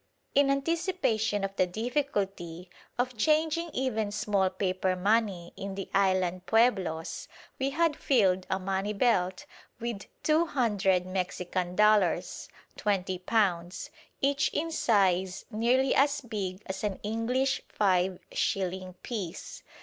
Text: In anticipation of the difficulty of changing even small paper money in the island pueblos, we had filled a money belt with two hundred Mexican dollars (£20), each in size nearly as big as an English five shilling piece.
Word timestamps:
In 0.33 0.49
anticipation 0.49 1.43
of 1.43 1.55
the 1.57 1.67
difficulty 1.67 2.71
of 2.97 3.15
changing 3.15 3.69
even 3.71 4.11
small 4.11 4.49
paper 4.49 4.95
money 4.95 5.53
in 5.55 5.75
the 5.75 5.89
island 5.93 6.47
pueblos, 6.47 7.27
we 7.59 7.69
had 7.69 7.95
filled 7.95 8.47
a 8.49 8.57
money 8.57 8.93
belt 8.93 9.45
with 9.79 10.07
two 10.23 10.47
hundred 10.47 11.05
Mexican 11.05 11.75
dollars 11.75 12.49
(£20), 12.77 13.91
each 14.21 14.49
in 14.51 14.71
size 14.71 15.45
nearly 15.51 15.93
as 15.93 16.21
big 16.21 16.63
as 16.65 16.83
an 16.83 16.99
English 17.03 17.61
five 17.69 18.17
shilling 18.31 18.95
piece. 19.03 19.61